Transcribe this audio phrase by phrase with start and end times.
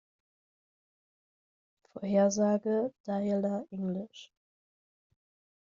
[1.93, 4.09] Vorhersage; "Dialer": engl.